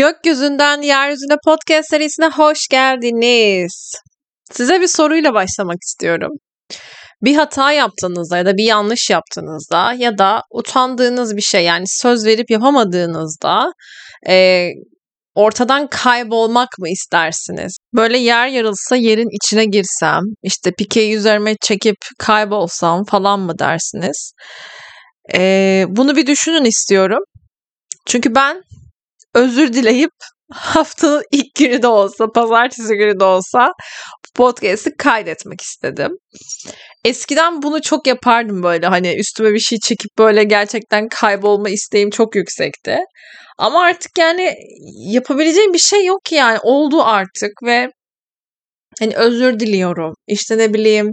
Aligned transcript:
Gökyüzünden 0.00 0.82
Yeryüzüne 0.82 1.36
podcast 1.44 1.90
serisine 1.90 2.26
hoş 2.26 2.68
geldiniz. 2.68 3.92
Size 4.52 4.80
bir 4.80 4.86
soruyla 4.86 5.34
başlamak 5.34 5.76
istiyorum. 5.82 6.30
Bir 7.22 7.34
hata 7.34 7.72
yaptığınızda 7.72 8.36
ya 8.36 8.46
da 8.46 8.56
bir 8.56 8.64
yanlış 8.64 9.10
yaptığınızda 9.10 9.92
ya 9.92 10.18
da 10.18 10.42
utandığınız 10.50 11.36
bir 11.36 11.42
şey 11.42 11.64
yani 11.64 11.84
söz 11.86 12.26
verip 12.26 12.50
yapamadığınızda 12.50 13.72
e, 14.28 14.68
ortadan 15.34 15.86
kaybolmak 15.86 16.68
mı 16.78 16.88
istersiniz? 16.88 17.76
Böyle 17.94 18.18
yer 18.18 18.48
yarılsa 18.48 18.96
yerin 18.96 19.36
içine 19.36 19.64
girsem, 19.64 20.22
işte 20.42 20.72
pikeyi 20.78 21.16
üzerime 21.16 21.56
çekip 21.62 21.96
kaybolsam 22.18 23.04
falan 23.04 23.40
mı 23.40 23.58
dersiniz? 23.58 24.32
E, 25.34 25.84
bunu 25.88 26.16
bir 26.16 26.26
düşünün 26.26 26.64
istiyorum. 26.64 27.22
Çünkü 28.06 28.34
ben 28.34 28.62
özür 29.34 29.72
dileyip 29.72 30.10
haftanın 30.52 31.22
ilk 31.32 31.54
günü 31.58 31.82
de 31.82 31.86
olsa, 31.86 32.32
pazartesi 32.32 32.94
günü 32.94 33.20
de 33.20 33.24
olsa 33.24 33.72
podcast'i 34.34 34.96
kaydetmek 34.96 35.60
istedim. 35.60 36.10
Eskiden 37.04 37.62
bunu 37.62 37.82
çok 37.82 38.06
yapardım 38.06 38.62
böyle 38.62 38.86
hani 38.86 39.14
üstüme 39.16 39.52
bir 39.52 39.58
şey 39.58 39.78
çekip 39.78 40.10
böyle 40.18 40.44
gerçekten 40.44 41.08
kaybolma 41.08 41.68
isteğim 41.68 42.10
çok 42.10 42.36
yüksekti. 42.36 42.98
Ama 43.58 43.82
artık 43.82 44.18
yani 44.18 44.54
yapabileceğim 45.12 45.72
bir 45.72 45.78
şey 45.78 46.04
yok 46.04 46.32
yani 46.32 46.58
oldu 46.62 47.02
artık 47.04 47.52
ve 47.64 47.88
hani 49.00 49.16
özür 49.16 49.60
diliyorum. 49.60 50.14
İşte 50.26 50.58
ne 50.58 50.74
bileyim 50.74 51.12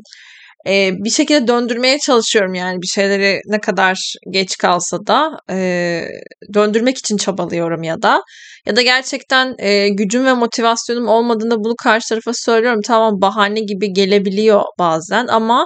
e, 0.67 0.91
bir 1.03 1.09
şekilde 1.09 1.47
döndürmeye 1.47 1.99
çalışıyorum 1.99 2.53
yani 2.53 2.81
bir 2.81 2.87
şeyleri 2.87 3.39
ne 3.47 3.59
kadar 3.59 4.13
geç 4.31 4.57
kalsa 4.57 4.97
da 5.07 5.31
e, 5.49 6.07
döndürmek 6.53 6.97
için 6.97 7.17
çabalıyorum 7.17 7.83
ya 7.83 8.01
da. 8.01 8.21
Ya 8.65 8.75
da 8.75 8.81
gerçekten 8.81 9.55
e, 9.59 9.89
gücüm 9.89 10.25
ve 10.25 10.33
motivasyonum 10.33 11.07
olmadığında 11.07 11.55
bunu 11.55 11.75
karşı 11.83 12.09
tarafa 12.09 12.31
söylüyorum. 12.33 12.81
Tamam 12.85 13.21
bahane 13.21 13.59
gibi 13.59 13.93
gelebiliyor 13.93 14.63
bazen 14.79 15.27
ama 15.27 15.65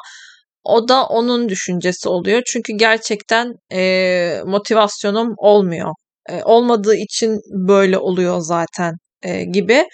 o 0.64 0.88
da 0.88 1.06
onun 1.06 1.50
düşüncesi 1.50 2.09
oluyor. 2.09 2.42
Çünkü 2.45 2.73
gerçekten 2.73 3.53
e, 3.73 4.42
motivasyonum 4.45 5.34
olmuyor. 5.38 5.92
E, 6.30 6.44
olmadığı 6.44 6.95
için 6.95 7.40
böyle 7.68 7.97
oluyor 7.97 8.40
zaten 8.40 8.94
e, 9.23 9.44
gibi 9.44 9.86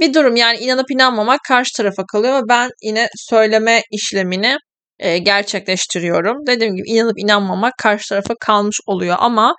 bir 0.00 0.14
durum. 0.14 0.36
Yani 0.36 0.58
inanıp 0.58 0.90
inanmamak 0.90 1.40
karşı 1.48 1.70
tarafa 1.76 2.04
kalıyor 2.04 2.38
ve 2.38 2.42
ben 2.48 2.70
yine 2.82 3.08
söyleme 3.16 3.82
işlemini 3.90 4.56
e, 4.98 5.18
gerçekleştiriyorum. 5.18 6.46
Dediğim 6.46 6.76
gibi 6.76 6.88
inanıp 6.88 7.18
inanmamak 7.18 7.72
karşı 7.78 8.08
tarafa 8.08 8.34
kalmış 8.40 8.76
oluyor 8.86 9.16
ama 9.18 9.54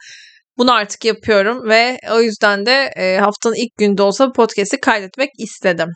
bunu 0.58 0.74
artık 0.74 1.06
yapıyorum 1.06 1.70
ve 1.70 1.98
o 2.12 2.22
yüzden 2.22 2.66
de 2.66 2.92
e, 2.98 3.18
haftanın 3.18 3.56
ilk 3.56 3.78
günde 3.78 4.04
olsa 4.04 4.32
podcast'i 4.32 4.80
kaydetmek 4.80 5.30
istedim. 5.40 5.90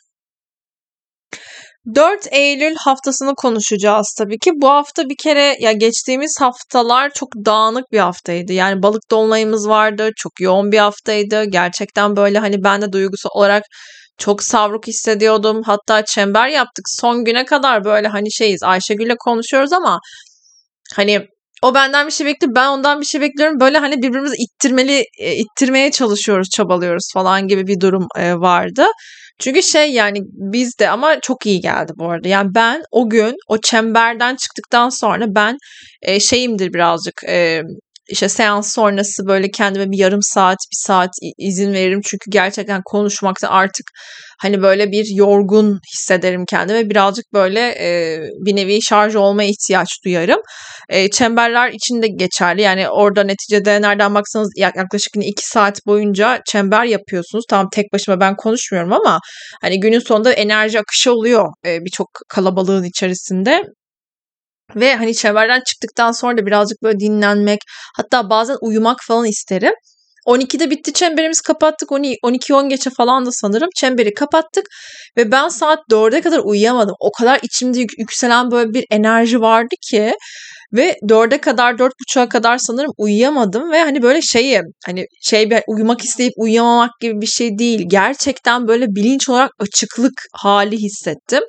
4 1.96 2.28
Eylül 2.32 2.76
haftasını 2.76 3.36
konuşacağız 3.36 4.16
tabii 4.18 4.38
ki. 4.40 4.52
Bu 4.56 4.70
hafta 4.70 5.04
bir 5.10 5.16
kere 5.24 5.58
ya 5.60 5.72
geçtiğimiz 5.72 6.36
haftalar 6.40 7.12
çok 7.14 7.30
dağınık 7.46 7.92
bir 7.92 8.00
haftaydı. 8.00 8.54
Yani 8.54 8.84
balık 8.84 9.12
dolunayımız 9.12 9.68
vardı. 9.70 10.10
Çok 10.18 10.42
yoğun 10.42 10.72
bir 10.72 10.78
haftaydı. 10.78 11.44
Gerçekten 11.44 12.16
böyle 12.16 12.40
hani 12.40 12.64
ben 12.64 12.82
de 12.82 12.92
duygusal 12.92 13.30
olarak 13.34 13.64
çok 14.22 14.44
savruk 14.44 14.88
hissediyordum. 14.88 15.62
Hatta 15.66 16.06
çember 16.06 16.48
yaptık. 16.48 16.86
Son 16.88 17.26
güne 17.26 17.46
kadar 17.46 17.84
böyle 17.84 18.08
hani 18.08 18.32
şeyiz. 18.32 18.64
Ayşegül'le 18.64 19.16
konuşuyoruz 19.20 19.74
ama 19.74 20.00
hani 20.96 21.28
o 21.64 21.74
benden 21.74 22.08
bir 22.08 22.12
şey 22.12 22.28
bekliyor, 22.28 22.56
ben 22.56 22.68
ondan 22.68 23.02
bir 23.02 23.06
şey 23.06 23.22
bekliyorum. 23.22 23.60
Böyle 23.60 23.78
hani 23.78 23.98
birbirimizi 23.98 24.36
ittirmeli, 24.38 25.06
e, 25.20 25.36
ittirmeye 25.36 25.92
çalışıyoruz, 25.92 26.50
çabalıyoruz 26.50 27.10
falan 27.14 27.48
gibi 27.48 27.68
bir 27.68 27.80
durum 27.80 28.08
e, 28.18 28.34
vardı. 28.34 28.86
Çünkü 29.40 29.64
şey 29.64 29.92
yani 29.92 30.20
biz 30.54 30.80
de 30.80 30.90
ama 30.90 31.20
çok 31.20 31.46
iyi 31.46 31.60
geldi 31.62 31.92
bu 31.98 32.10
arada. 32.12 32.28
Yani 32.28 32.50
ben 32.56 32.82
o 32.92 33.10
gün 33.10 33.36
o 33.48 33.58
çemberden 33.62 34.36
çıktıktan 34.36 34.90
sonra 34.90 35.26
ben 35.28 35.58
e, 36.02 36.20
şeyimdir 36.20 36.74
birazcık 36.74 37.24
e, 37.28 37.62
işte 38.12 38.30
seans 38.30 38.74
sonrası 38.74 39.28
böyle 39.28 39.52
kendime 39.52 39.92
bir 39.92 39.98
yarım 39.98 40.20
saat, 40.22 40.58
bir 40.72 40.88
saat 40.88 41.10
izin 41.38 41.74
veririm. 41.74 42.02
Çünkü 42.06 42.30
gerçekten 42.30 42.82
konuşmakta 42.86 43.50
artık 43.50 43.86
hani 44.42 44.62
böyle 44.62 44.92
bir 44.92 45.06
yorgun 45.16 45.80
hissederim 45.94 46.46
kendime. 46.50 46.90
Birazcık 46.90 47.26
böyle 47.34 47.60
e, 47.60 48.20
bir 48.46 48.56
nevi 48.56 48.80
şarj 48.82 49.16
olmaya 49.16 49.50
ihtiyaç 49.50 49.90
duyarım. 50.06 50.40
E, 50.90 51.10
çemberler 51.10 51.72
için 51.72 52.02
de 52.02 52.08
geçerli. 52.08 52.62
Yani 52.62 52.90
orada 52.90 53.24
neticede 53.24 53.82
nereden 53.82 54.16
baksanız 54.16 54.50
yaklaşık 54.58 55.16
iki 55.16 55.48
saat 55.48 55.78
boyunca 55.88 56.42
çember 56.48 56.86
yapıyorsunuz. 56.86 57.46
Tamam 57.50 57.70
tek 57.74 57.94
başıma 57.94 58.20
ben 58.20 58.36
konuşmuyorum 58.36 58.94
ama 58.94 59.20
hani 59.62 59.80
günün 59.80 60.00
sonunda 60.00 60.34
enerji 60.34 60.80
akışı 60.80 61.14
oluyor 61.14 61.46
e, 61.66 61.80
birçok 61.80 62.08
kalabalığın 62.30 62.84
içerisinde. 62.84 63.64
Ve 64.76 64.96
hani 64.96 65.16
çemberden 65.16 65.62
çıktıktan 65.66 66.12
sonra 66.12 66.38
da 66.38 66.46
birazcık 66.46 66.84
böyle 66.84 67.00
dinlenmek 67.00 67.60
hatta 67.98 68.30
bazen 68.30 68.58
uyumak 68.62 68.98
falan 69.08 69.26
isterim. 69.26 69.74
12'de 70.28 70.70
bitti 70.70 70.94
çemberimiz 70.94 71.42
kapattık. 71.42 71.90
12-10 71.90 72.70
geçe 72.70 72.90
falan 72.90 73.26
da 73.26 73.30
sanırım 73.32 73.70
çemberi 73.76 74.14
kapattık. 74.14 74.66
Ve 75.18 75.32
ben 75.32 75.48
saat 75.50 75.80
4'e 75.92 76.22
kadar 76.22 76.40
uyuyamadım. 76.40 76.96
O 77.00 77.12
kadar 77.12 77.40
içimde 77.44 77.80
yükselen 77.80 78.52
böyle 78.52 78.74
bir 78.74 78.86
enerji 78.92 79.42
vardı 79.42 79.76
ki. 79.90 80.14
Ve 80.74 80.96
4'e 81.04 81.38
kadar 81.38 81.74
4.30'a 81.74 82.30
kadar 82.30 82.58
sanırım 82.58 82.92
uyuyamadım. 82.98 83.72
Ve 83.72 83.82
hani 83.82 84.02
böyle 84.02 84.22
şeyim 84.22 84.64
hani 84.86 85.06
şey 85.22 85.50
bir 85.50 85.62
uyumak 85.68 86.04
isteyip 86.04 86.34
uyuyamamak 86.38 86.92
gibi 87.02 87.22
bir 87.22 87.28
şey 87.28 87.58
değil. 87.58 87.82
Gerçekten 87.88 88.68
böyle 88.68 88.86
bilinç 88.88 89.30
olarak 89.30 89.52
açıklık 89.60 90.14
hali 90.34 90.78
hissettim. 90.78 91.44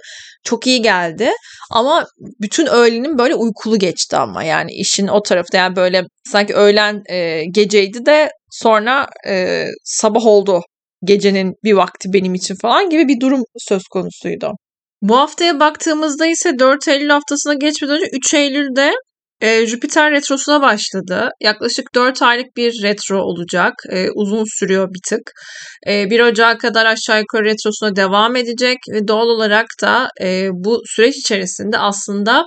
Çok 0.45 0.67
iyi 0.67 0.83
geldi. 0.83 1.31
Ama 1.71 2.07
bütün 2.41 2.67
öğlenim 2.67 3.19
böyle 3.19 3.35
uykulu 3.35 3.79
geçti 3.79 4.17
ama 4.17 4.45
yani 4.45 4.73
işin 4.73 5.09
o 5.09 5.23
tarafta 5.23 5.59
yani 5.59 5.77
böyle 5.77 6.03
sanki 6.33 6.55
öğlen 6.55 7.03
e, 7.11 7.45
geceydi 7.55 8.07
de 8.07 8.31
sonra 8.51 9.07
e, 9.29 9.67
sabah 9.85 10.27
oldu 10.27 10.63
gecenin 11.05 11.55
bir 11.65 11.73
vakti 11.73 12.13
benim 12.13 12.35
için 12.35 12.55
falan 12.63 12.91
gibi 12.91 13.09
bir 13.09 13.21
durum 13.21 13.43
söz 13.59 13.83
konusuydu. 13.91 14.53
Bu 15.03 15.17
haftaya 15.19 15.61
baktığımızda 15.61 16.27
ise 16.27 16.59
4 16.59 16.89
Eylül 16.89 17.11
haftasına 17.11 17.55
geçmeden 17.55 17.97
önce 17.97 18.07
3 18.13 18.35
Eylül'de 18.35 18.93
e, 19.43 19.67
Jüpiter 19.67 20.13
retrosuna 20.13 20.63
başladı. 20.63 21.29
Yaklaşık 21.41 21.95
4 21.95 22.23
aylık 22.23 22.57
bir 22.57 22.83
retro 22.83 23.19
olacak. 23.23 23.73
E, 23.91 24.09
uzun 24.15 24.45
sürüyor 24.59 24.89
bir 24.89 25.01
tık. 25.09 25.33
E, 25.89 26.11
1 26.11 26.21
Ocak'a 26.21 26.59
kadar 26.59 26.87
aşağı 26.87 27.21
yukarı 27.21 27.45
retrosuna 27.45 27.97
devam 27.97 28.37
edecek 28.37 28.79
ve 28.93 29.09
doğal 29.09 29.27
olarak 29.27 29.67
da 29.83 30.09
e, 30.23 30.49
bu 30.53 30.83
süreç 30.87 31.17
içerisinde 31.17 31.79
aslında 31.79 32.45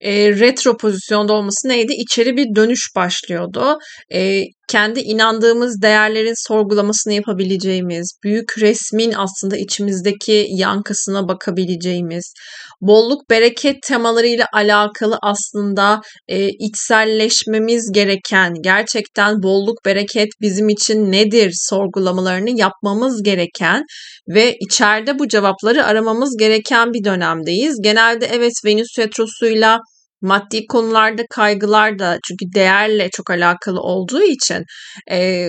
e, 0.00 0.30
retro 0.30 0.76
pozisyonda 0.76 1.32
olması 1.32 1.68
neydi? 1.68 1.92
İçeri 1.92 2.36
bir 2.36 2.46
dönüş 2.56 2.88
başlıyordu. 2.96 3.78
E, 4.14 4.42
kendi 4.72 5.00
inandığımız 5.00 5.82
değerlerin 5.82 6.48
sorgulamasını 6.48 7.12
yapabileceğimiz, 7.12 8.18
büyük 8.24 8.58
resmin 8.58 9.12
aslında 9.16 9.56
içimizdeki 9.56 10.46
yankısına 10.50 11.28
bakabileceğimiz, 11.28 12.32
bolluk 12.80 13.30
bereket 13.30 13.76
temalarıyla 13.82 14.46
alakalı 14.52 15.18
aslında 15.22 16.00
e, 16.28 16.48
içselleşmemiz 16.48 17.92
gereken, 17.94 18.54
gerçekten 18.62 19.42
bolluk 19.42 19.84
bereket 19.84 20.28
bizim 20.40 20.68
için 20.68 21.12
nedir 21.12 21.52
sorgulamalarını 21.54 22.60
yapmamız 22.60 23.22
gereken 23.22 23.82
ve 24.28 24.56
içeride 24.60 25.18
bu 25.18 25.28
cevapları 25.28 25.84
aramamız 25.84 26.36
gereken 26.38 26.92
bir 26.92 27.04
dönemdeyiz. 27.04 27.76
Genelde 27.82 28.26
evet 28.32 28.52
Venüs 28.64 28.98
retrosuyla 28.98 29.80
maddi 30.22 30.66
konularda 30.66 31.22
kaygılar 31.30 31.98
da 31.98 32.18
çünkü 32.28 32.44
değerle 32.54 33.10
çok 33.10 33.30
alakalı 33.30 33.80
olduğu 33.80 34.22
için 34.22 34.64
e, 35.10 35.48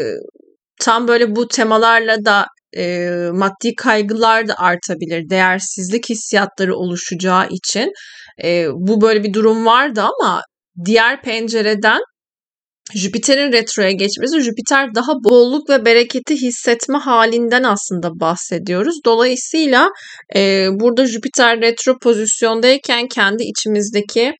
tam 0.82 1.08
böyle 1.08 1.36
bu 1.36 1.48
temalarla 1.48 2.26
da 2.26 2.46
e, 2.78 3.10
maddi 3.34 3.76
kaygılar 3.78 4.48
da 4.48 4.56
artabilir. 4.58 5.30
Değersizlik 5.30 6.10
hissiyatları 6.10 6.76
oluşacağı 6.76 7.48
için 7.50 7.92
e, 8.44 8.68
bu 8.74 9.02
böyle 9.02 9.24
bir 9.24 9.34
durum 9.34 9.66
vardı 9.66 10.02
ama 10.02 10.42
diğer 10.86 11.22
pencereden 11.22 12.02
Jüpiter'in 12.96 13.52
retroya 13.52 13.92
geçmesi, 13.92 14.42
Jüpiter 14.42 14.96
daha 14.96 15.14
bolluk 15.24 15.70
ve 15.70 15.86
bereketi 15.86 16.42
hissetme 16.42 16.98
halinden 16.98 17.64
aslında 17.64 18.20
bahsediyoruz. 18.20 18.96
Dolayısıyla 19.06 19.90
e, 20.36 20.68
burada 20.72 21.06
Jüpiter 21.06 21.62
retro 21.62 21.98
pozisyondayken 22.00 23.08
kendi 23.08 23.44
içimizdeki 23.44 24.34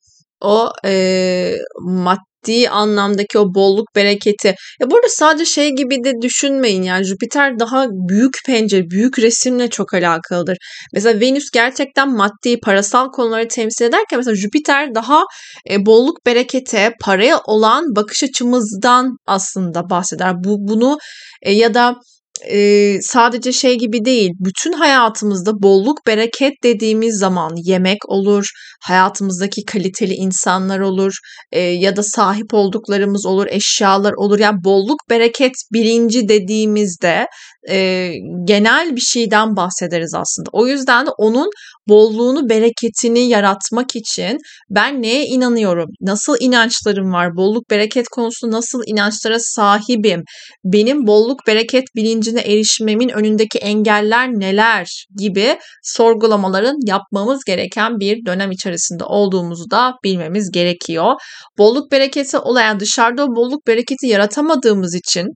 o 0.44 0.70
e, 0.84 1.54
maddi 1.80 2.68
anlamdaki 2.70 3.38
o 3.38 3.54
bolluk 3.54 3.96
bereketi. 3.96 4.54
Ya 4.80 4.90
burada 4.90 5.08
sadece 5.08 5.44
şey 5.44 5.70
gibi 5.70 6.04
de 6.04 6.12
düşünmeyin 6.22 6.82
yani 6.82 7.04
Jüpiter 7.04 7.58
daha 7.58 7.86
büyük 8.08 8.32
pencere, 8.46 8.90
büyük 8.90 9.18
resimle 9.18 9.70
çok 9.70 9.94
alakalıdır. 9.94 10.56
Mesela 10.92 11.20
Venüs 11.20 11.50
gerçekten 11.52 12.16
maddi, 12.16 12.60
parasal 12.60 13.08
konuları 13.10 13.48
temsil 13.48 13.84
ederken 13.84 14.18
mesela 14.18 14.34
Jüpiter 14.34 14.94
daha 14.94 15.24
e, 15.70 15.86
bolluk 15.86 16.26
berekete, 16.26 16.92
paraya 17.00 17.40
olan 17.46 17.84
bakış 17.96 18.22
açımızdan 18.22 19.16
aslında 19.26 19.90
bahseder. 19.90 20.34
Bu 20.44 20.56
bunu 20.58 20.98
e, 21.42 21.52
ya 21.52 21.74
da 21.74 21.94
e, 22.42 22.98
sadece 23.02 23.52
şey 23.52 23.78
gibi 23.78 24.04
değil. 24.04 24.30
Bütün 24.40 24.72
hayatımızda 24.72 25.52
bolluk 25.62 26.06
bereket 26.06 26.52
dediğimiz 26.62 27.18
zaman 27.18 27.52
yemek 27.56 28.08
olur, 28.08 28.46
hayatımızdaki 28.82 29.64
kaliteli 29.64 30.14
insanlar 30.14 30.80
olur 30.80 31.12
e, 31.52 31.60
ya 31.60 31.96
da 31.96 32.02
sahip 32.02 32.54
olduklarımız 32.54 33.26
olur, 33.26 33.46
eşyalar 33.50 34.12
olur. 34.12 34.38
Yani 34.38 34.64
bolluk 34.64 34.98
bereket 35.10 35.52
bilinci 35.72 36.28
dediğimizde 36.28 37.26
e, 37.70 38.10
genel 38.44 38.96
bir 38.96 39.00
şeyden 39.00 39.56
bahsederiz 39.56 40.14
aslında. 40.14 40.50
O 40.52 40.66
yüzden 40.66 41.06
de 41.06 41.10
onun 41.18 41.50
bolluğunu, 41.88 42.48
bereketini 42.48 43.28
yaratmak 43.28 43.96
için 43.96 44.38
ben 44.70 45.02
neye 45.02 45.24
inanıyorum? 45.24 45.86
Nasıl 46.00 46.36
inançlarım 46.40 47.12
var? 47.12 47.36
Bolluk 47.36 47.70
bereket 47.70 48.08
konusunda 48.08 48.56
nasıl 48.56 48.82
inançlara 48.86 49.38
sahibim? 49.38 50.22
Benim 50.64 51.06
bolluk 51.06 51.46
bereket 51.46 51.84
bilincine 51.96 52.40
erişmemin 52.40 53.08
önündeki 53.08 53.58
engeller 53.58 54.28
neler 54.28 55.06
gibi 55.18 55.58
sorgulamaların 55.82 56.76
yapmamız 56.86 57.44
gereken 57.44 58.00
bir 58.00 58.26
dönem 58.26 58.50
içerisinde 58.50 59.04
olduğumuzu 59.04 59.70
da 59.70 59.92
bilmemiz 60.04 60.50
gerekiyor. 60.50 61.12
Bolluk 61.58 61.92
bereketi 61.92 62.38
olayan 62.38 62.80
dışarıda 62.80 63.26
bolluk 63.26 63.66
bereketi 63.66 64.06
yaratamadığımız 64.06 64.94
için 64.94 65.26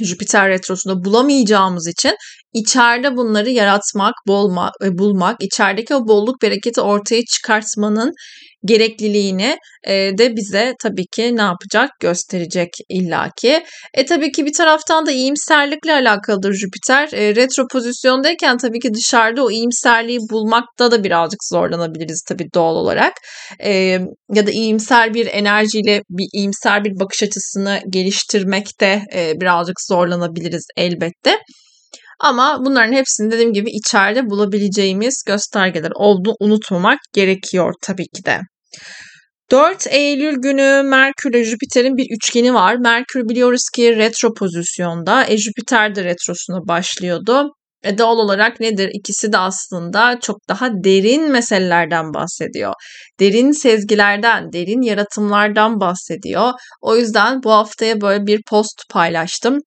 Jüpiter 0.00 0.48
retrosunda 0.48 1.04
bulamayacağımız 1.04 1.86
için 1.88 2.16
içeride 2.52 3.16
bunları 3.16 3.50
yaratmak, 3.50 4.14
bolma, 4.26 4.70
e, 4.84 4.98
bulmak, 4.98 5.42
içerideki 5.42 5.94
o 5.94 6.08
bolluk 6.08 6.42
bereketi 6.42 6.80
ortaya 6.80 7.22
çıkartmanın 7.24 8.12
gerekliliğini 8.64 9.58
e, 9.86 9.94
de 10.18 10.36
bize 10.36 10.74
tabii 10.82 11.06
ki 11.06 11.36
ne 11.36 11.42
yapacak 11.42 11.90
gösterecek 12.00 12.68
illaki. 12.88 13.64
E 13.94 14.06
tabii 14.06 14.32
ki 14.32 14.46
bir 14.46 14.52
taraftan 14.52 15.06
da 15.06 15.12
iyimserlikle 15.12 15.92
alakalıdır 15.92 16.54
Jüpiter. 16.54 17.08
E, 17.12 17.36
retro 17.36 17.66
pozisyondayken 17.72 18.56
tabii 18.56 18.78
ki 18.78 18.94
dışarıda 18.94 19.44
o 19.44 19.50
iyimserliği 19.50 20.18
bulmakta 20.30 20.90
da 20.90 21.04
birazcık 21.04 21.40
zorlanabiliriz 21.52 22.22
tabii 22.28 22.46
doğal 22.54 22.74
olarak. 22.74 23.12
E, 23.64 23.72
ya 24.34 24.46
da 24.46 24.50
iyimser 24.50 25.14
bir 25.14 25.26
enerjiyle 25.26 26.02
bir 26.10 26.26
iyimser 26.32 26.84
bir 26.84 27.00
bakış 27.00 27.22
açısını 27.22 27.80
geliştirmekte 27.90 29.02
e, 29.14 29.32
birazcık 29.40 29.76
zorlanabiliriz 29.88 30.66
elbette. 30.76 31.38
Ama 32.20 32.58
bunların 32.64 32.92
hepsini 32.92 33.30
dediğim 33.30 33.52
gibi 33.52 33.70
içeride 33.70 34.30
bulabileceğimiz 34.30 35.22
göstergeler 35.26 35.92
olduğunu 35.94 36.34
unutmamak 36.40 36.98
gerekiyor 37.14 37.74
tabii 37.82 38.06
ki 38.16 38.24
de. 38.24 38.40
4 39.50 39.86
Eylül 39.86 40.34
günü 40.42 40.82
Merkür 40.82 41.30
ile 41.30 41.44
Jüpiter'in 41.44 41.96
bir 41.96 42.06
üçgeni 42.16 42.54
var. 42.54 42.76
Merkür 42.76 43.28
biliyoruz 43.28 43.62
ki 43.74 43.96
retro 43.96 44.34
pozisyonda. 44.34 45.24
E 45.26 45.36
Jüpiter 45.36 45.94
de 45.94 46.04
retrosuna 46.04 46.68
başlıyordu. 46.68 47.48
E 47.84 47.98
doğal 47.98 48.18
olarak 48.18 48.60
nedir? 48.60 48.90
İkisi 48.94 49.32
de 49.32 49.38
aslında 49.38 50.18
çok 50.22 50.48
daha 50.48 50.70
derin 50.84 51.30
meselelerden 51.30 52.14
bahsediyor. 52.14 52.74
Derin 53.20 53.52
sezgilerden, 53.52 54.52
derin 54.52 54.82
yaratımlardan 54.82 55.80
bahsediyor. 55.80 56.52
O 56.80 56.96
yüzden 56.96 57.42
bu 57.42 57.52
haftaya 57.52 58.00
böyle 58.00 58.26
bir 58.26 58.40
post 58.50 58.82
paylaştım. 58.90 59.58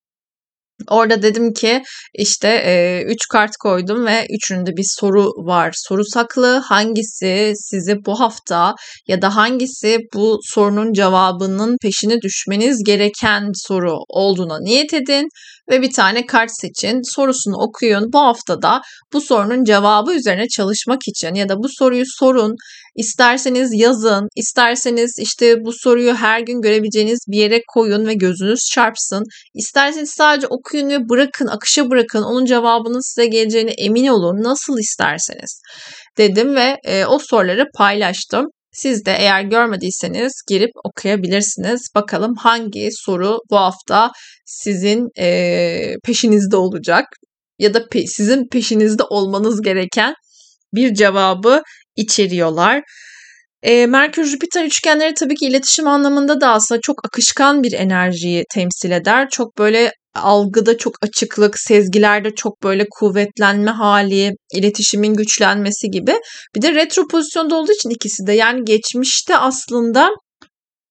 Orada 0.89 1.21
dedim 1.21 1.53
ki 1.53 1.83
işte 2.13 2.47
e, 2.47 3.03
üç 3.07 3.27
kart 3.31 3.51
koydum 3.57 4.05
ve 4.05 4.25
üçünde 4.37 4.77
bir 4.77 4.85
soru 4.87 5.25
var. 5.25 5.73
Soru 5.77 6.05
saklı 6.05 6.57
hangisi 6.57 7.53
sizi 7.55 7.95
bu 8.05 8.19
hafta 8.19 8.75
ya 9.07 9.21
da 9.21 9.35
hangisi 9.35 9.97
bu 10.13 10.39
sorunun 10.43 10.93
cevabının 10.93 11.77
peşine 11.81 12.21
düşmeniz 12.21 12.83
gereken 12.85 13.51
soru 13.53 13.97
olduğuna 14.07 14.59
niyet 14.59 14.93
edin 14.93 15.27
ve 15.71 15.81
bir 15.81 15.91
tane 15.91 16.25
kart 16.25 16.51
seçin. 16.51 17.15
Sorusunu 17.15 17.55
okuyun. 17.57 18.13
Bu 18.13 18.19
haftada 18.19 18.81
bu 19.13 19.21
sorunun 19.21 19.63
cevabı 19.63 20.13
üzerine 20.13 20.47
çalışmak 20.47 20.99
için 21.07 21.33
ya 21.35 21.49
da 21.49 21.57
bu 21.57 21.67
soruyu 21.69 22.03
sorun. 22.19 22.55
İsterseniz 22.95 23.69
yazın, 23.73 24.27
isterseniz 24.35 25.11
işte 25.19 25.55
bu 25.65 25.71
soruyu 25.73 26.15
her 26.15 26.39
gün 26.39 26.61
görebileceğiniz 26.61 27.19
bir 27.27 27.37
yere 27.37 27.61
koyun 27.67 28.07
ve 28.07 28.13
gözünüz 28.13 28.59
çarpsın. 28.73 29.23
İsterseniz 29.53 30.09
sadece 30.09 30.47
okuyun 30.47 30.89
ve 30.89 31.09
bırakın, 31.09 31.47
akışa 31.47 31.89
bırakın. 31.89 32.23
Onun 32.23 32.45
cevabının 32.45 33.13
size 33.13 33.27
geleceğine 33.27 33.71
emin 33.71 34.07
olun. 34.07 34.43
Nasıl 34.43 34.79
isterseniz 34.79 35.61
dedim 36.17 36.55
ve 36.55 36.77
e, 36.83 37.05
o 37.05 37.19
soruları 37.19 37.65
paylaştım. 37.77 38.45
Siz 38.71 39.05
de 39.05 39.15
eğer 39.19 39.41
görmediyseniz 39.41 40.33
girip 40.49 40.71
okuyabilirsiniz. 40.83 41.81
Bakalım 41.95 42.35
hangi 42.35 42.89
soru 42.91 43.39
bu 43.51 43.57
hafta 43.57 44.11
sizin 44.45 45.07
e, 45.19 45.95
peşinizde 46.03 46.55
olacak 46.55 47.05
ya 47.59 47.73
da 47.73 47.79
pe- 47.79 48.07
sizin 48.07 48.47
peşinizde 48.51 49.03
olmanız 49.03 49.61
gereken 49.61 50.13
bir 50.73 50.93
cevabı 50.93 51.61
içeriyorlar. 51.95 52.83
E, 53.63 53.85
Merkür 53.85 54.25
Jüpiter 54.25 54.65
üçgenleri 54.65 55.13
tabii 55.13 55.35
ki 55.35 55.45
iletişim 55.45 55.87
anlamında 55.87 56.41
da 56.41 56.51
aslında 56.51 56.81
çok 56.81 57.05
akışkan 57.05 57.63
bir 57.63 57.73
enerjiyi 57.73 58.43
temsil 58.53 58.91
eder. 58.91 59.29
Çok 59.29 59.57
böyle 59.57 59.91
algıda 60.15 60.77
çok 60.77 60.93
açıklık, 61.01 61.59
sezgilerde 61.59 62.35
çok 62.35 62.63
böyle 62.63 62.85
kuvvetlenme 62.91 63.71
hali, 63.71 64.31
iletişimin 64.53 65.13
güçlenmesi 65.13 65.87
gibi. 65.91 66.15
Bir 66.55 66.61
de 66.61 66.73
retro 66.75 67.07
pozisyonda 67.07 67.55
olduğu 67.55 67.71
için 67.71 67.89
ikisi 67.89 68.27
de 68.27 68.33
yani 68.33 68.63
geçmişte 68.65 69.37
aslında 69.37 70.09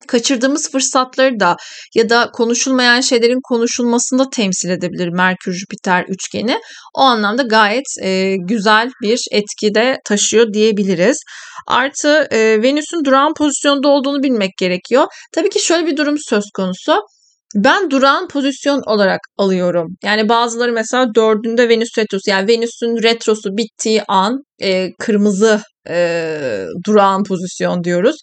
kaçırdığımız 0.09 0.71
fırsatları 0.71 1.41
da 1.41 1.57
ya 1.95 2.09
da 2.09 2.31
konuşulmayan 2.33 3.01
şeylerin 3.01 3.41
konuşulmasında 3.43 4.31
temsil 4.31 4.71
edebilir 4.71 5.09
Merkür 5.09 5.53
Jüpiter 5.53 6.05
üçgeni. 6.09 6.59
O 6.95 7.01
anlamda 7.01 7.43
gayet 7.43 7.85
e, 8.03 8.37
güzel 8.49 8.91
bir 9.03 9.21
etki 9.33 9.75
de 9.75 9.99
taşıyor 10.05 10.53
diyebiliriz. 10.53 11.19
Artı 11.69 12.29
e, 12.31 12.63
Venüs'ün 12.63 13.05
durağan 13.05 13.35
pozisyonda 13.35 13.89
olduğunu 13.89 14.23
bilmek 14.23 14.51
gerekiyor. 14.59 15.07
Tabii 15.35 15.51
ki 15.51 15.67
şöyle 15.67 15.87
bir 15.87 15.97
durum 15.97 16.17
söz 16.29 16.45
konusu. 16.57 16.97
Ben 17.55 17.91
durağan 17.91 18.29
pozisyon 18.29 18.83
olarak 18.87 19.21
alıyorum. 19.39 19.87
Yani 20.05 20.29
bazıları 20.29 20.73
mesela 20.73 21.15
dördünde 21.15 21.69
Venüs 21.69 21.99
retrosu 21.99 22.31
yani 22.31 22.49
Venüs'ün 22.49 23.03
retrosu 23.03 23.57
bittiği 23.57 24.03
an 24.09 24.39
e, 24.63 24.93
kırmızı 24.99 25.61
e, 25.89 26.65
durağan 26.87 27.25
pozisyon 27.25 27.85
diyoruz. 27.85 28.17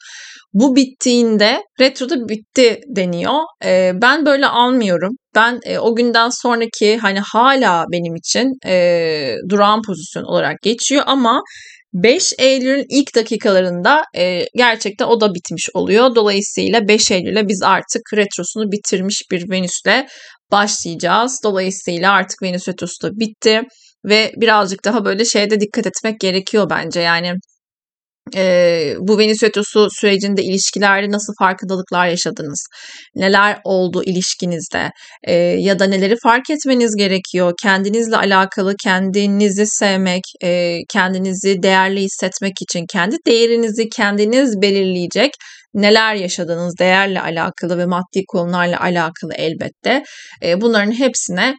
Bu 0.54 0.75
bittiğinde 0.75 1.63
retroda 1.80 2.16
bitti 2.30 2.80
deniyor. 2.88 3.40
E, 3.66 3.92
ben 4.01 4.25
böyle 4.25 4.47
almıyorum. 4.47 5.12
Ben 5.35 5.59
e, 5.64 5.80
o 5.80 5.95
günden 5.95 6.30
sonraki 6.30 6.97
hani 6.97 7.19
hala 7.19 7.85
benim 7.92 8.16
için 8.16 8.52
e, 8.66 9.35
durağan 9.50 9.81
pozisyon 9.88 10.24
olarak 10.24 10.62
geçiyor 10.62 11.04
ama 11.06 11.42
5 11.94 12.33
Eylül'ün 12.40 12.85
ilk 12.90 13.16
dakikalarında 13.16 14.04
e, 14.16 14.45
gerçekten 14.56 15.06
o 15.06 15.21
da 15.21 15.33
bitmiş 15.33 15.69
oluyor. 15.74 16.16
Dolayısıyla 16.16 16.88
5 16.88 17.12
Eylül'e 17.12 17.47
biz 17.47 17.62
artık 17.64 18.02
retrosunu 18.14 18.71
bitirmiş 18.71 19.21
bir 19.31 19.50
Venüs'le 19.52 20.07
başlayacağız. 20.52 21.40
Dolayısıyla 21.44 22.12
artık 22.12 22.44
Venüs 22.44 22.68
retrosu 22.68 23.04
da 23.04 23.12
bitti 23.12 23.62
ve 24.06 24.31
birazcık 24.38 24.85
daha 24.85 25.06
böyle 25.06 25.26
şeyde 25.26 25.59
dikkat 25.59 25.88
etmek 25.88 26.19
gerekiyor 26.19 26.69
bence. 26.69 27.00
Yani 27.02 27.33
e, 28.36 28.94
bu 29.00 29.18
Venüs 29.18 29.44
retrosu 29.44 29.88
sürecinde 29.92 30.44
ilişkilerde 30.44 31.12
nasıl 31.12 31.33
farkındalıklar 31.40 32.07
yaşadınız? 32.07 32.68
Neler 33.16 33.57
oldu 33.64 34.04
ilişkinizde? 34.04 34.90
E, 35.24 35.33
ya 35.33 35.80
da 35.80 35.86
neleri 35.86 36.16
fark 36.24 36.50
etmeniz 36.50 36.95
gerekiyor? 36.95 37.54
Kendinizle 37.62 38.18
alakalı 38.18 38.76
kendinizi 38.83 39.64
sevmek, 39.66 40.24
e, 40.44 40.78
kendinizi 40.94 41.64
değerli 41.64 42.02
hissetmek 42.02 42.54
için 42.62 42.86
kendi 42.90 43.16
değerinizi 43.28 43.90
kendiniz 43.90 44.62
belirleyecek 44.62 45.31
neler 45.73 46.16
yaşadığınız 46.16 46.78
değerle 46.80 47.21
alakalı 47.21 47.78
ve 47.78 47.85
maddi 47.85 48.23
konularla 48.28 48.81
alakalı 48.81 49.33
elbette. 49.35 50.04
Bunların 50.61 50.92
hepsine 50.92 51.56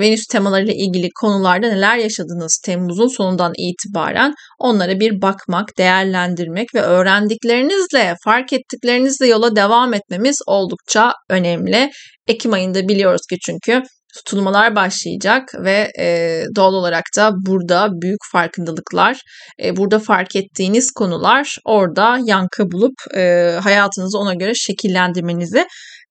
Venüs 0.00 0.26
temalarıyla 0.26 0.74
ilgili 0.74 1.08
konularda 1.20 1.68
neler 1.68 1.96
yaşadınız 1.96 2.60
Temmuz'un 2.64 3.08
sonundan 3.08 3.52
itibaren 3.58 4.34
onlara 4.58 5.00
bir 5.00 5.22
bakmak, 5.22 5.68
değerlendirmek 5.78 6.74
ve 6.74 6.80
öğrendiklerinizle, 6.80 8.14
fark 8.24 8.52
ettiklerinizle 8.52 9.26
yola 9.26 9.56
devam 9.56 9.94
etmemiz 9.94 10.36
oldukça 10.46 11.12
önemli. 11.30 11.90
Ekim 12.26 12.52
ayında 12.52 12.88
biliyoruz 12.88 13.22
ki 13.30 13.36
çünkü 13.46 13.82
tutulmalar 14.16 14.76
başlayacak 14.76 15.48
ve 15.64 15.88
e, 15.98 16.44
doğal 16.56 16.74
olarak 16.74 17.04
da 17.16 17.32
burada 17.46 17.88
büyük 18.02 18.20
farkındalıklar, 18.32 19.20
e, 19.64 19.76
burada 19.76 19.98
fark 19.98 20.36
ettiğiniz 20.36 20.90
konular 20.90 21.56
orada 21.64 22.18
yankı 22.24 22.70
bulup 22.72 22.94
e, 23.16 23.20
hayatınızı 23.62 24.18
ona 24.18 24.34
göre 24.34 24.54
şekillendirmenizi 24.54 25.66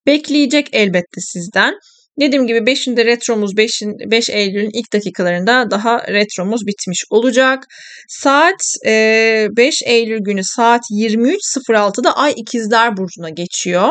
bekleyecek 0.08 0.67
elbette 0.74 1.22
sizden. 1.22 1.74
Dediğim 2.20 2.48
gibi 2.48 2.58
5'inde 2.58 3.05
retromuz 3.05 3.58
5, 3.58 3.81
5 4.12 4.29
Eylül'ün 4.29 4.70
ilk 4.74 4.93
dakikalarında 4.93 5.72
daha 5.72 6.08
retromuz 6.08 6.67
bitmiş 6.67 7.03
olacak. 7.10 7.63
Saat 8.10 8.62
e, 8.86 9.48
5 9.58 9.81
Eylül 9.86 10.20
günü 10.22 10.43
saat 10.43 10.81
23.06'da 10.91 12.17
Ay 12.17 12.34
İkizler 12.38 12.98
Burcu'na 12.98 13.29
geçiyor. 13.29 13.89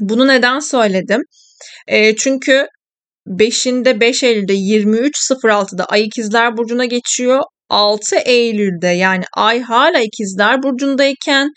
Bunu 0.00 0.28
neden 0.28 0.60
söyledim? 0.60 1.20
E, 1.86 2.16
çünkü 2.16 2.66
5'inde 3.26 4.00
5 4.00 4.22
Eylül'de 4.22 4.54
23.06'da 4.54 5.84
Ay 5.84 6.04
İkizler 6.04 6.56
Burcu'na 6.56 6.84
geçiyor. 6.84 7.40
6 7.68 8.16
Eylül'de 8.16 8.86
yani 8.86 9.24
Ay 9.36 9.60
hala 9.60 10.00
İkizler 10.00 10.62
Burcu'ndayken 10.62 11.48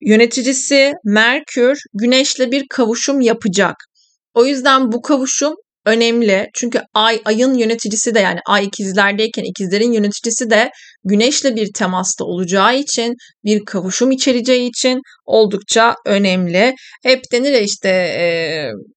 yöneticisi 0.00 0.92
Merkür 1.04 1.78
Güneş'le 1.94 2.50
bir 2.50 2.64
kavuşum 2.70 3.20
yapacak. 3.20 3.76
O 4.34 4.46
yüzden 4.46 4.92
bu 4.92 5.02
kavuşum 5.02 5.54
önemli. 5.86 6.46
Çünkü 6.54 6.80
ay 6.94 7.20
ayın 7.24 7.54
yöneticisi 7.54 8.14
de 8.14 8.20
yani 8.20 8.40
ay 8.46 8.64
ikizlerdeyken 8.64 9.44
ikizlerin 9.44 9.92
yöneticisi 9.92 10.50
de 10.50 10.70
güneşle 11.04 11.56
bir 11.56 11.68
temasta 11.74 12.24
olacağı 12.24 12.78
için 12.78 13.14
bir 13.44 13.64
kavuşum 13.64 14.10
içereceği 14.10 14.68
için 14.68 15.00
oldukça 15.24 15.94
önemli. 16.06 16.74
Hep 17.04 17.20
denir 17.32 17.52
ya 17.52 17.60
işte 17.60 17.88
e, 17.88 18.24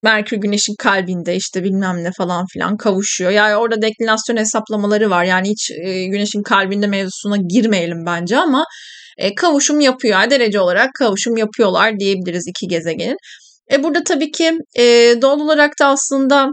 Merkür 0.04 0.38
güneşin 0.38 0.76
kalbinde 0.80 1.36
işte 1.36 1.64
bilmem 1.64 2.04
ne 2.04 2.12
falan 2.18 2.46
filan 2.54 2.78
kavuşuyor. 2.78 3.32
Yani 3.32 3.56
orada 3.56 3.82
deklinasyon 3.82 4.38
hesaplamaları 4.38 5.10
var. 5.10 5.24
Yani 5.24 5.50
hiç 5.50 5.72
e, 5.72 6.06
güneşin 6.06 6.44
kalbinde 6.44 6.88
mevzusuna 6.88 7.38
girmeyelim 7.38 8.06
bence 8.06 8.38
ama 8.38 8.64
e, 9.18 9.36
kavuşum 9.36 9.80
yapıyor. 9.80 10.30
Derece 10.30 10.60
olarak 10.60 10.90
kavuşum 11.00 11.38
yapıyorlar 11.38 12.00
diyebiliriz 12.00 12.48
iki 12.48 12.68
gezegenin. 12.68 13.18
E 13.72 13.84
burada 13.84 14.04
tabii 14.04 14.32
ki 14.32 14.58
e, 14.78 14.84
doğal 15.22 15.40
olarak 15.40 15.80
da 15.80 15.88
aslında 15.88 16.48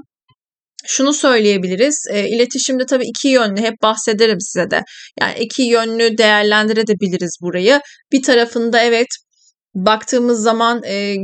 şunu 0.89 1.13
söyleyebiliriz. 1.13 2.05
E, 2.11 2.29
iletişimde 2.29 2.87
tabii 2.87 3.07
iki 3.07 3.29
yönlü 3.29 3.61
hep 3.61 3.75
bahsederim 3.83 4.41
size 4.41 4.71
de. 4.71 4.83
Yani 5.21 5.39
iki 5.39 5.63
yönlü 5.63 6.19
değerlendirebiliriz 6.19 7.39
burayı. 7.43 7.81
Bir 8.13 8.23
tarafında 8.23 8.83
evet 8.83 9.09
baktığımız 9.75 10.43
zaman 10.43 10.83
e, 10.85 11.15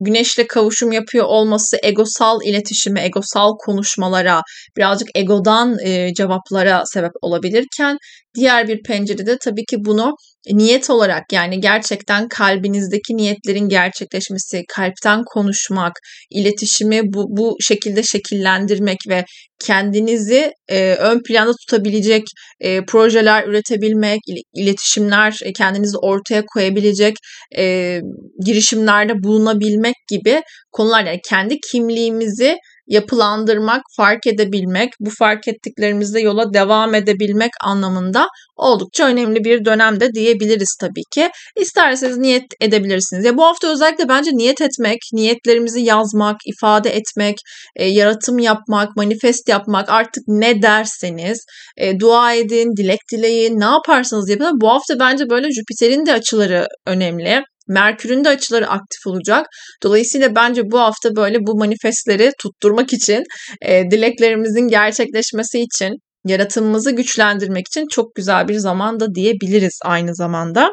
güneşle 0.00 0.46
kavuşum 0.46 0.92
yapıyor 0.92 1.24
olması 1.24 1.76
egosal 1.82 2.38
iletişime, 2.44 3.04
egosal 3.04 3.52
konuşmalara, 3.58 4.42
birazcık 4.76 5.08
egodan 5.14 5.76
e, 5.86 6.14
cevaplara 6.14 6.82
sebep 6.86 7.12
olabilirken 7.22 7.96
diğer 8.34 8.68
bir 8.68 8.82
pencerede 8.82 9.38
tabii 9.38 9.64
ki 9.64 9.76
bunu 9.80 10.14
niyet 10.52 10.90
olarak 10.90 11.32
yani 11.32 11.60
gerçekten 11.60 12.28
kalbinizdeki 12.28 13.16
niyetlerin 13.16 13.68
gerçekleşmesi, 13.68 14.62
kalpten 14.68 15.22
konuşmak, 15.26 15.92
iletişimi 16.30 17.00
bu, 17.04 17.24
bu 17.28 17.56
şekilde 17.60 18.02
şekillendirmek 18.02 18.98
ve 19.08 19.24
kendinizi 19.64 20.52
e, 20.68 20.94
ön 20.94 21.22
planda 21.22 21.52
tutabilecek 21.52 22.22
e, 22.60 22.84
projeler 22.84 23.48
üretebilmek, 23.48 24.20
iletişimler 24.54 25.38
e, 25.44 25.52
kendinizi 25.52 25.98
ortaya 25.98 26.42
koyabilecek 26.46 27.14
e, 27.58 28.00
girişimlerde 28.46 29.12
bulunabilmek 29.22 29.94
gibi 30.10 30.42
konular 30.72 31.04
yani 31.04 31.20
kendi 31.28 31.56
kimliğimizi 31.70 32.56
yapılandırmak, 32.86 33.82
fark 33.96 34.26
edebilmek, 34.26 34.92
bu 35.00 35.10
fark 35.18 35.48
ettiklerimizde 35.48 36.20
yola 36.20 36.54
devam 36.54 36.94
edebilmek 36.94 37.50
anlamında 37.64 38.28
oldukça 38.56 39.06
önemli 39.06 39.44
bir 39.44 39.64
dönemde 39.64 40.12
diyebiliriz 40.14 40.76
tabii 40.80 41.02
ki. 41.14 41.30
İsterseniz 41.60 42.18
niyet 42.18 42.44
edebilirsiniz. 42.60 43.24
Ya 43.24 43.36
bu 43.36 43.44
hafta 43.44 43.72
özellikle 43.72 44.08
bence 44.08 44.30
niyet 44.30 44.60
etmek, 44.60 44.98
niyetlerimizi 45.12 45.80
yazmak, 45.80 46.36
ifade 46.46 46.90
etmek, 46.90 47.36
e, 47.76 47.86
yaratım 47.86 48.38
yapmak, 48.38 48.96
manifest 48.96 49.48
yapmak 49.48 49.88
artık 49.88 50.22
ne 50.28 50.62
derseniz 50.62 51.44
e, 51.76 52.00
dua 52.00 52.34
edin, 52.34 52.76
dilek 52.76 53.00
dileyin, 53.12 53.60
ne 53.60 53.64
yaparsanız 53.64 54.30
yapın. 54.30 54.60
Bu 54.60 54.68
hafta 54.68 54.98
bence 54.98 55.30
böyle 55.30 55.48
Jüpiter'in 55.52 56.06
de 56.06 56.12
açıları 56.12 56.66
önemli. 56.86 57.42
Merkür'ün 57.68 58.24
de 58.24 58.28
açıları 58.28 58.68
aktif 58.68 59.06
olacak. 59.06 59.46
Dolayısıyla 59.82 60.34
bence 60.34 60.62
bu 60.64 60.80
hafta 60.80 61.16
böyle 61.16 61.38
bu 61.40 61.58
manifestleri 61.58 62.30
tutturmak 62.42 62.92
için, 62.92 63.24
e, 63.62 63.82
dileklerimizin 63.90 64.68
gerçekleşmesi 64.68 65.60
için, 65.60 65.92
yaratımımızı 66.24 66.90
güçlendirmek 66.90 67.66
için 67.66 67.86
çok 67.90 68.14
güzel 68.14 68.48
bir 68.48 68.54
zamanda 68.58 69.14
diyebiliriz 69.14 69.78
aynı 69.84 70.14
zamanda. 70.14 70.70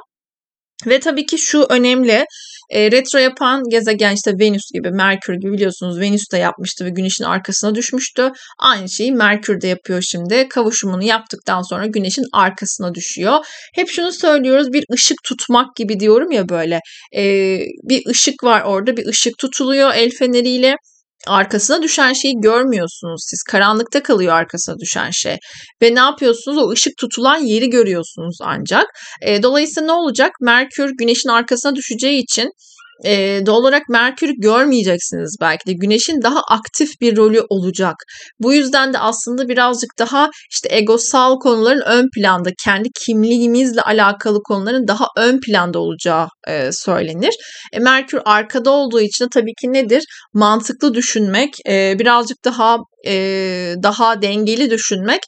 Ve 0.87 0.99
tabii 0.99 1.25
ki 1.25 1.37
şu 1.37 1.65
önemli. 1.69 2.25
E, 2.71 2.91
retro 2.91 3.19
yapan 3.19 3.63
gezegen 3.69 4.13
işte 4.13 4.31
Venüs 4.39 4.71
gibi, 4.73 4.91
Merkür 4.91 5.33
gibi 5.33 5.51
biliyorsunuz 5.53 5.99
Venüs 5.99 6.21
de 6.31 6.37
yapmıştı 6.37 6.85
ve 6.85 6.89
Güneş'in 6.89 7.23
arkasına 7.23 7.75
düşmüştü. 7.75 8.31
Aynı 8.59 8.89
şeyi 8.89 9.11
Merkür 9.11 9.61
de 9.61 9.67
yapıyor 9.67 10.01
şimdi. 10.01 10.47
Kavuşumunu 10.49 11.03
yaptıktan 11.03 11.61
sonra 11.61 11.85
Güneş'in 11.85 12.25
arkasına 12.33 12.95
düşüyor. 12.95 13.37
Hep 13.75 13.87
şunu 13.89 14.11
söylüyoruz 14.11 14.73
bir 14.73 14.83
ışık 14.93 15.17
tutmak 15.23 15.75
gibi 15.75 15.99
diyorum 15.99 16.31
ya 16.31 16.49
böyle. 16.49 16.79
E, 17.15 17.23
bir 17.89 18.05
ışık 18.07 18.43
var 18.43 18.61
orada 18.61 18.97
bir 18.97 19.05
ışık 19.05 19.37
tutuluyor 19.37 19.91
el 19.95 20.09
feneriyle 20.19 20.75
arkasına 21.27 21.81
düşen 21.81 22.13
şeyi 22.13 22.33
görmüyorsunuz 22.41 23.23
siz. 23.29 23.43
Karanlıkta 23.43 24.03
kalıyor 24.03 24.33
arkasına 24.33 24.75
düşen 24.79 25.09
şey. 25.09 25.37
Ve 25.81 25.95
ne 25.95 25.99
yapıyorsunuz? 25.99 26.57
O 26.57 26.69
ışık 26.69 26.97
tutulan 26.97 27.37
yeri 27.37 27.69
görüyorsunuz 27.69 28.37
ancak. 28.41 28.85
E, 29.21 29.43
dolayısıyla 29.43 29.85
ne 29.85 29.91
olacak? 29.91 30.31
Merkür 30.41 30.91
güneşin 30.97 31.29
arkasına 31.29 31.75
düşeceği 31.75 32.23
için 32.23 32.49
e, 33.05 33.41
doğal 33.45 33.61
olarak 33.61 33.89
Merkür'ü 33.89 34.33
görmeyeceksiniz 34.37 35.35
belki 35.41 35.65
de. 35.67 35.73
Güneşin 35.73 36.21
daha 36.21 36.39
aktif 36.49 36.89
bir 37.01 37.17
rolü 37.17 37.41
olacak. 37.49 37.95
Bu 38.39 38.53
yüzden 38.53 38.93
de 38.93 38.99
aslında 38.99 39.49
birazcık 39.49 39.89
daha 39.99 40.29
işte 40.51 40.69
egosal 40.71 41.39
konuların 41.39 41.81
ön 41.85 42.09
planda, 42.15 42.49
kendi 42.63 42.89
kimliğimizle 43.05 43.81
alakalı 43.81 44.39
konuların 44.43 44.87
daha 44.87 45.07
ön 45.17 45.39
planda 45.39 45.79
olacağı 45.79 46.27
e, 46.47 46.69
söylenir. 46.71 47.33
E, 47.73 47.79
Merkür 47.79 48.21
arkada 48.25 48.71
olduğu 48.71 49.01
için 49.01 49.25
de 49.25 49.29
tabii 49.33 49.53
ki 49.61 49.73
nedir? 49.73 50.03
Mantıklı 50.33 50.93
düşünmek, 50.93 51.53
e, 51.69 51.99
birazcık 51.99 52.45
daha 52.45 52.77
e, 53.07 53.13
daha 53.83 54.21
dengeli 54.21 54.69
düşünmek 54.69 55.21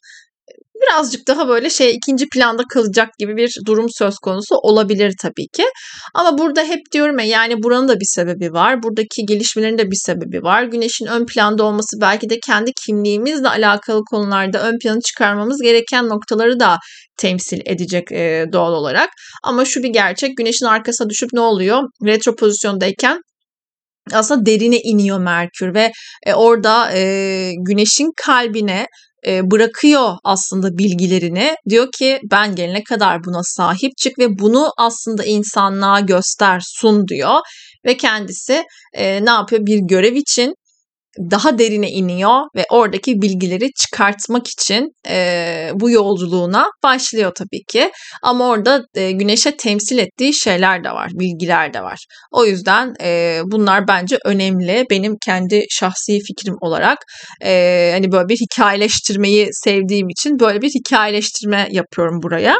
birazcık 0.83 1.27
daha 1.27 1.47
böyle 1.47 1.69
şey 1.69 1.95
ikinci 1.95 2.29
planda 2.29 2.63
kalacak 2.73 3.09
gibi 3.19 3.37
bir 3.37 3.55
durum 3.65 3.85
söz 3.89 4.15
konusu 4.15 4.55
olabilir 4.55 5.13
tabii 5.21 5.47
ki. 5.53 5.65
Ama 6.13 6.37
burada 6.37 6.63
hep 6.63 6.79
diyorum 6.93 7.19
ya 7.19 7.25
yani 7.25 7.63
buranın 7.63 7.87
da 7.87 7.95
bir 7.95 8.05
sebebi 8.05 8.53
var. 8.53 8.83
Buradaki 8.83 9.25
gelişmelerin 9.27 9.77
de 9.77 9.91
bir 9.91 9.99
sebebi 10.05 10.43
var. 10.43 10.63
Güneşin 10.63 11.05
ön 11.05 11.25
planda 11.25 11.63
olması 11.63 12.01
belki 12.01 12.29
de 12.29 12.39
kendi 12.47 12.71
kimliğimizle 12.85 13.49
alakalı 13.49 14.01
konularda 14.09 14.67
ön 14.67 14.77
planı 14.83 15.01
çıkarmamız 15.01 15.61
gereken 15.61 16.09
noktaları 16.09 16.59
da 16.59 16.77
temsil 17.17 17.59
edecek 17.65 18.11
e, 18.11 18.45
doğal 18.53 18.73
olarak. 18.73 19.09
Ama 19.43 19.65
şu 19.65 19.83
bir 19.83 19.89
gerçek 19.89 20.37
güneşin 20.37 20.65
arkasına 20.65 21.09
düşüp 21.09 21.29
ne 21.33 21.39
oluyor? 21.39 21.83
Retro 22.05 22.35
pozisyondayken 22.35 23.19
aslında 24.13 24.45
derine 24.45 24.79
iniyor 24.79 25.19
Merkür 25.19 25.73
ve 25.73 25.91
e, 26.25 26.33
orada 26.33 26.91
e, 26.93 27.51
güneşin 27.67 28.11
kalbine 28.25 28.87
bırakıyor 29.27 30.17
aslında 30.23 30.77
bilgilerini. 30.77 31.55
Diyor 31.69 31.87
ki 31.97 32.19
ben 32.31 32.55
gelene 32.55 32.83
kadar 32.83 33.23
buna 33.23 33.39
sahip 33.43 33.91
çık 33.97 34.19
ve 34.19 34.39
bunu 34.39 34.69
aslında 34.77 35.23
insanlığa 35.23 35.99
göster, 35.99 36.61
sun 36.65 37.07
diyor. 37.07 37.39
Ve 37.85 37.97
kendisi 37.97 38.63
e, 38.93 39.25
ne 39.25 39.29
yapıyor? 39.29 39.65
Bir 39.65 39.79
görev 39.79 40.15
için 40.15 40.53
daha 41.19 41.57
derine 41.57 41.89
iniyor 41.89 42.41
ve 42.55 42.65
oradaki 42.69 43.21
bilgileri 43.21 43.69
çıkartmak 43.73 44.47
için 44.47 44.89
e, 45.07 45.71
bu 45.73 45.89
yolculuğuna 45.89 46.65
başlıyor 46.83 47.31
tabii 47.35 47.63
ki. 47.67 47.91
Ama 48.23 48.49
orada 48.49 48.83
e, 48.95 49.11
güneşe 49.11 49.57
temsil 49.57 49.97
ettiği 49.97 50.33
şeyler 50.33 50.83
de 50.83 50.89
var, 50.89 51.11
bilgiler 51.13 51.73
de 51.73 51.81
var. 51.81 51.99
O 52.31 52.45
yüzden 52.45 52.93
e, 53.01 53.41
bunlar 53.45 53.87
bence 53.87 54.17
önemli. 54.25 54.85
Benim 54.89 55.15
kendi 55.25 55.63
şahsi 55.69 56.19
fikrim 56.19 56.55
olarak 56.61 56.97
e, 57.45 57.89
hani 57.93 58.11
böyle 58.11 58.29
bir 58.29 58.37
hikayeleştirmeyi 58.37 59.47
sevdiğim 59.51 60.09
için 60.09 60.39
böyle 60.39 60.61
bir 60.61 60.69
hikayeleştirme 60.69 61.67
yapıyorum 61.71 62.21
buraya. 62.23 62.57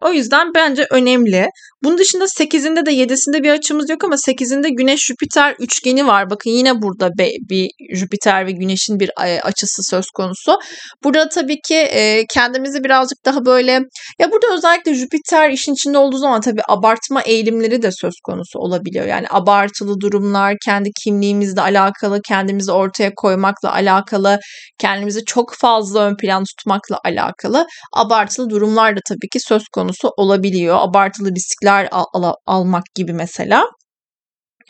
O 0.00 0.12
yüzden 0.12 0.54
bence 0.54 0.86
önemli. 0.90 1.46
Bunun 1.86 1.98
dışında 1.98 2.24
8'inde 2.24 2.86
de 2.86 2.90
7'sinde 2.90 3.42
bir 3.42 3.50
açımız 3.50 3.90
yok 3.90 4.04
ama 4.04 4.14
8'inde 4.14 4.68
Güneş 4.68 5.06
Jüpiter 5.06 5.54
üçgeni 5.60 6.06
var. 6.06 6.30
Bakın 6.30 6.50
yine 6.50 6.82
burada 6.82 7.10
bir 7.50 7.70
Jüpiter 7.94 8.46
ve 8.46 8.52
Güneş'in 8.52 9.00
bir 9.00 9.10
e, 9.24 9.40
açısı 9.40 9.82
söz 9.82 10.04
konusu. 10.14 10.58
Burada 11.04 11.28
tabii 11.28 11.60
ki 11.60 11.74
e, 11.74 12.24
kendimizi 12.34 12.84
birazcık 12.84 13.24
daha 13.24 13.44
böyle 13.44 13.72
ya 14.18 14.32
burada 14.32 14.46
özellikle 14.54 14.94
Jüpiter 14.94 15.50
işin 15.50 15.72
içinde 15.72 15.98
olduğu 15.98 16.18
zaman 16.18 16.40
tabii 16.40 16.62
abartma 16.68 17.22
eğilimleri 17.22 17.82
de 17.82 17.90
söz 17.92 18.14
konusu 18.24 18.58
olabiliyor. 18.58 19.06
Yani 19.06 19.26
abartılı 19.30 20.00
durumlar, 20.00 20.56
kendi 20.64 20.90
kimliğimizle 21.04 21.60
alakalı, 21.60 22.20
kendimizi 22.28 22.72
ortaya 22.72 23.12
koymakla 23.16 23.72
alakalı, 23.72 24.38
kendimizi 24.78 25.24
çok 25.24 25.54
fazla 25.54 26.00
ön 26.00 26.16
plan 26.16 26.44
tutmakla 26.44 26.98
alakalı 27.04 27.66
abartılı 27.92 28.50
durumlar 28.50 28.96
da 28.96 29.00
tabii 29.08 29.28
ki 29.32 29.38
söz 29.40 29.68
konusu 29.68 30.08
olabiliyor. 30.16 30.76
Abartılı 30.80 31.30
riskler 31.30 31.75
al- 31.84 32.06
al- 32.12 32.36
almak 32.46 32.94
gibi 32.94 33.12
mesela. 33.12 33.64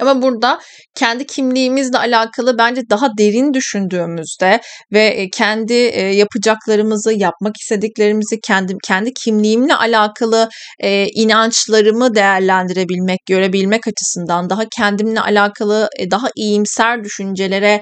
Ama 0.00 0.22
burada 0.22 0.58
kendi 0.94 1.26
kimliğimizle 1.26 1.98
alakalı 1.98 2.58
bence 2.58 2.82
daha 2.90 3.08
derin 3.18 3.54
düşündüğümüzde 3.54 4.60
ve 4.92 5.06
e, 5.06 5.30
kendi 5.30 5.74
e, 5.74 6.00
yapacaklarımızı, 6.00 7.12
yapmak 7.12 7.56
istediklerimizi, 7.56 8.40
kendi 8.46 8.74
kendi 8.86 9.12
kimliğimle 9.12 9.74
alakalı 9.74 10.48
e, 10.80 11.06
inançlarımı 11.14 12.14
değerlendirebilmek, 12.14 13.18
görebilmek 13.26 13.82
açısından 13.88 14.50
daha 14.50 14.62
kendimle 14.76 15.20
alakalı 15.20 15.88
daha 16.10 16.28
iyimser 16.36 17.04
düşüncelere 17.04 17.80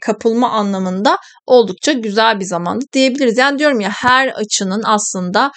kapılma 0.00 0.50
anlamında 0.50 1.16
oldukça 1.46 1.92
güzel 1.92 2.40
bir 2.40 2.44
zamandı 2.44 2.84
diyebiliriz. 2.92 3.38
Yani 3.38 3.58
diyorum 3.58 3.80
ya 3.80 3.90
her 3.94 4.28
açının 4.28 4.82
aslında 4.84 5.50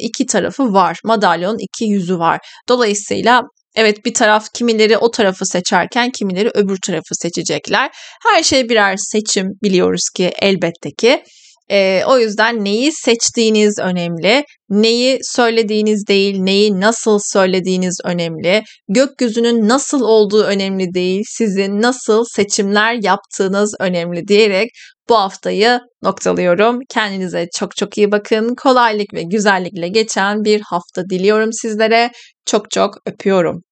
iki 0.00 0.26
tarafı 0.26 0.72
var. 0.72 0.98
Madalyonun 1.04 1.58
iki 1.58 1.84
yüzü 1.84 2.18
var. 2.18 2.38
Dolayısıyla 2.68 3.42
Evet 3.76 4.04
bir 4.04 4.14
taraf 4.14 4.46
kimileri 4.54 4.98
o 4.98 5.10
tarafı 5.10 5.46
seçerken 5.46 6.10
kimileri 6.10 6.50
öbür 6.54 6.78
tarafı 6.86 7.14
seçecekler. 7.14 7.90
Her 8.28 8.42
şey 8.42 8.68
birer 8.68 8.96
seçim 8.96 9.46
biliyoruz 9.62 10.04
ki 10.16 10.32
elbette 10.40 10.90
ki. 10.90 11.22
E, 11.70 12.02
o 12.06 12.18
yüzden 12.18 12.64
neyi 12.64 12.92
seçtiğiniz 12.92 13.78
önemli, 13.78 14.44
neyi 14.70 15.18
söylediğiniz 15.22 16.06
değil, 16.08 16.38
neyi 16.38 16.80
nasıl 16.80 17.18
söylediğiniz 17.22 17.98
önemli, 18.04 18.62
gökyüzünün 18.88 19.68
nasıl 19.68 20.00
olduğu 20.00 20.42
önemli 20.44 20.94
değil, 20.94 21.22
sizin 21.26 21.82
nasıl 21.82 22.24
seçimler 22.36 22.98
yaptığınız 23.02 23.74
önemli 23.80 24.28
diyerek 24.28 24.68
bu 25.08 25.14
haftayı 25.16 25.80
noktalıyorum. 26.02 26.78
Kendinize 26.88 27.46
çok 27.56 27.76
çok 27.76 27.98
iyi 27.98 28.12
bakın. 28.12 28.54
Kolaylık 28.54 29.14
ve 29.14 29.22
güzellikle 29.22 29.88
geçen 29.88 30.44
bir 30.44 30.60
hafta 30.60 31.04
diliyorum 31.10 31.52
sizlere. 31.52 32.10
Çok 32.46 32.70
çok 32.70 32.94
öpüyorum. 33.06 33.62